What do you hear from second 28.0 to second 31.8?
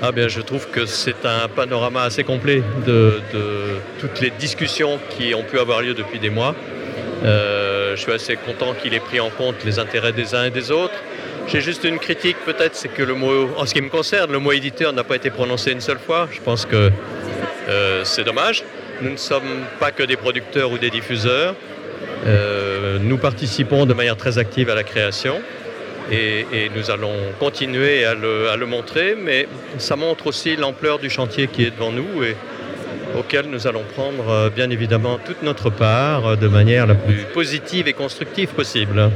à le, montrer, mais ça montre aussi l'ampleur du chantier qui est